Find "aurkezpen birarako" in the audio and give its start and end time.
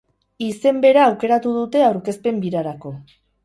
1.91-2.99